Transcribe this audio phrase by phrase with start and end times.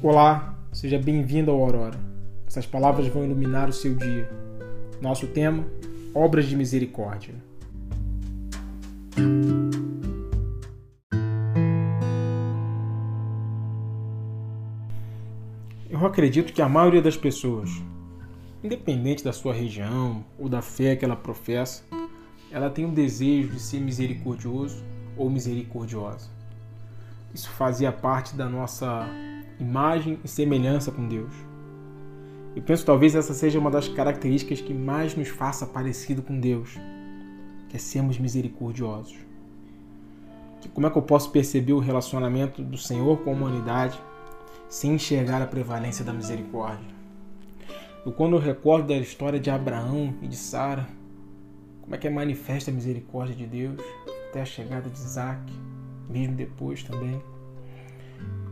[0.00, 1.98] Olá, seja bem-vindo ao Aurora.
[2.46, 4.30] Essas palavras vão iluminar o seu dia.
[5.02, 5.66] Nosso tema:
[6.14, 7.34] Obras de Misericórdia.
[15.90, 17.68] Eu acredito que a maioria das pessoas,
[18.62, 21.82] independente da sua região ou da fé que ela professa,
[22.52, 24.80] ela tem o desejo de ser misericordioso
[25.16, 26.30] ou misericordiosa.
[27.34, 29.04] Isso fazia parte da nossa
[29.60, 31.32] imagem e semelhança com Deus.
[32.54, 36.78] Eu penso talvez essa seja uma das características que mais nos faça parecido com Deus,
[37.68, 39.16] que é sermos misericordiosos.
[40.60, 44.00] Que como é que eu posso perceber o relacionamento do Senhor com a humanidade
[44.68, 46.98] sem enxergar a prevalência da misericórdia?
[48.04, 50.88] Eu quando eu recordo da história de Abraão e de Sara,
[51.82, 53.80] como é que é manifesta a misericórdia de Deus
[54.28, 55.40] até a chegada de Isaac,
[56.08, 57.20] mesmo depois também.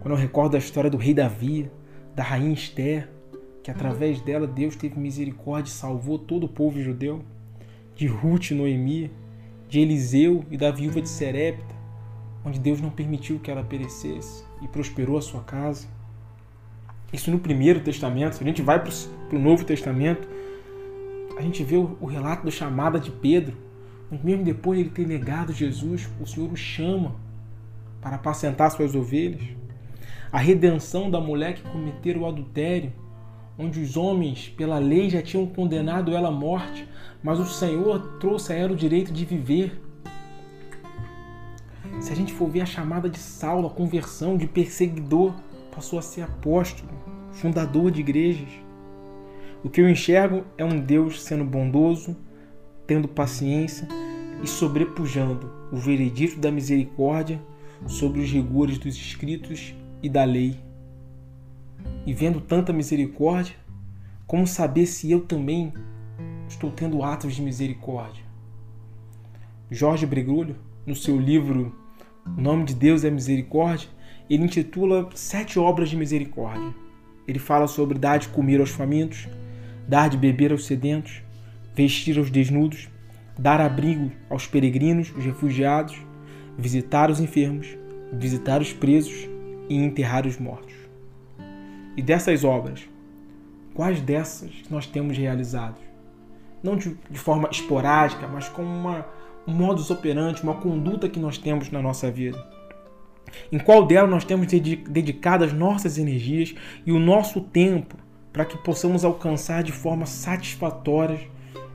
[0.00, 1.70] Quando eu recordo a história do rei Davi,
[2.14, 3.08] da rainha Esther,
[3.62, 7.22] que através dela Deus teve misericórdia e salvou todo o povo judeu,
[7.94, 9.10] de Ruth e Noemi,
[9.68, 11.74] de Eliseu e da viúva de Serepta,
[12.44, 15.86] onde Deus não permitiu que ela perecesse e prosperou a sua casa.
[17.12, 18.36] Isso no Primeiro Testamento.
[18.36, 18.92] Se a gente vai para
[19.36, 20.28] o Novo Testamento,
[21.36, 23.56] a gente vê o, o relato da chamada de Pedro,
[24.10, 27.14] mas mesmo depois de ele ter negado Jesus, o Senhor o chama
[28.00, 29.42] para apacentar suas ovelhas.
[30.30, 32.92] A redenção da mulher que cometeu o adultério,
[33.58, 36.86] onde os homens, pela lei, já tinham condenado ela à morte,
[37.22, 39.80] mas o Senhor trouxe a ela o direito de viver.
[42.00, 45.34] Se a gente for ver a chamada de Saulo, a conversão de perseguidor,
[45.74, 46.90] passou a ser apóstolo,
[47.32, 48.50] fundador de igrejas.
[49.64, 52.16] O que eu enxergo é um Deus sendo bondoso,
[52.86, 53.88] tendo paciência
[54.42, 57.40] e sobrepujando o veredito da misericórdia
[57.86, 60.58] sobre os rigores dos escritos e da lei.
[62.06, 63.54] E vendo tanta misericórdia,
[64.26, 65.72] como saber se eu também
[66.48, 68.22] estou tendo atos de misericórdia?
[69.70, 70.56] Jorge Bregulho,
[70.86, 71.74] no seu livro
[72.26, 73.88] O Nome de Deus é Misericórdia,
[74.28, 76.74] ele intitula Sete Obras de Misericórdia.
[77.26, 79.28] Ele fala sobre dar de comer aos famintos,
[79.86, 81.22] dar de beber aos sedentos,
[81.74, 82.88] vestir aos desnudos,
[83.38, 85.96] dar abrigo aos peregrinos, os refugiados,
[86.58, 87.68] visitar os enfermos,
[88.12, 89.28] visitar os presos
[89.68, 90.74] e enterrar os mortos.
[91.96, 92.88] E dessas obras,
[93.74, 95.76] quais dessas nós temos realizado?
[96.62, 99.06] Não de, de forma esporádica, mas com uma,
[99.46, 102.44] um modus operandi, uma conduta que nós temos na nossa vida.
[103.52, 106.54] Em qual delas nós temos dedicado as nossas energias
[106.84, 107.96] e o nosso tempo
[108.32, 111.20] para que possamos alcançar de forma satisfatória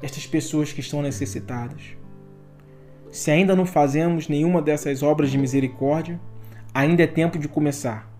[0.02, 2.03] estas pessoas que estão necessitadas.
[3.14, 6.20] Se ainda não fazemos nenhuma dessas obras de misericórdia,
[6.74, 8.12] ainda é tempo de começar.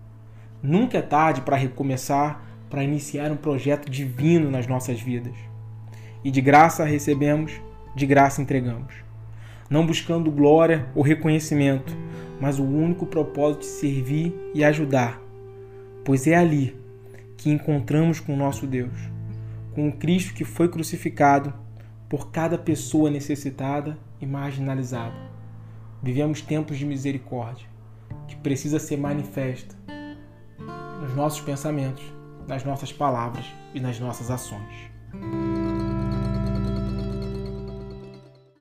[0.62, 2.40] Nunca é tarde para recomeçar,
[2.70, 5.34] para iniciar um projeto divino nas nossas vidas.
[6.22, 7.60] E de graça recebemos,
[7.92, 8.94] de graça entregamos.
[9.68, 11.92] Não buscando glória ou reconhecimento,
[12.40, 15.20] mas o único propósito de servir e ajudar,
[16.04, 16.78] pois é ali
[17.36, 19.10] que encontramos com o nosso Deus,
[19.74, 21.52] com o Cristo que foi crucificado
[22.08, 25.14] por cada pessoa necessitada e marginalizada.
[26.02, 27.66] Vivemos tempos de misericórdia
[28.26, 29.76] que precisa ser manifesta
[31.00, 32.04] nos nossos pensamentos,
[32.48, 34.90] nas nossas palavras e nas nossas ações.